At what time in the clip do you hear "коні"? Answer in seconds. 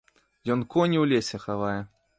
0.75-0.97